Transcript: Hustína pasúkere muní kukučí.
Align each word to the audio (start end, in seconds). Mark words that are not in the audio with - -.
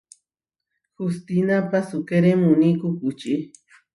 Hustína 0.99 1.57
pasúkere 1.71 2.31
muní 2.41 2.69
kukučí. 2.81 3.35